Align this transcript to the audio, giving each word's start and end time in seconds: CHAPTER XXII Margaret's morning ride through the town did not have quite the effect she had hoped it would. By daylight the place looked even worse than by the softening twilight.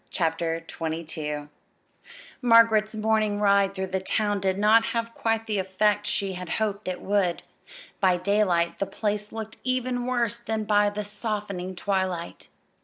CHAPTER 0.09 0.65
XXII 0.67 1.49
Margaret's 2.41 2.95
morning 2.95 3.39
ride 3.39 3.75
through 3.75 3.85
the 3.93 3.99
town 3.99 4.39
did 4.39 4.57
not 4.57 4.83
have 4.85 5.13
quite 5.13 5.45
the 5.45 5.59
effect 5.59 6.07
she 6.07 6.33
had 6.33 6.49
hoped 6.49 6.87
it 6.87 7.01
would. 7.03 7.43
By 7.99 8.17
daylight 8.17 8.79
the 8.79 8.87
place 8.87 9.31
looked 9.31 9.57
even 9.63 10.07
worse 10.07 10.37
than 10.37 10.63
by 10.63 10.89
the 10.89 11.03
softening 11.03 11.75
twilight. 11.75 12.47